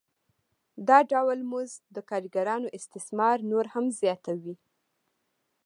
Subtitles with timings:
[0.87, 4.55] دا ډول مزد د کارګرانو استثمار نور هم زیاتوي